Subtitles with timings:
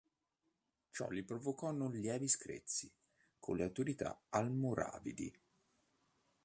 [0.89, 2.91] Ciò gli provocò non lievi screzi
[3.37, 5.31] con le autorità almoravidi.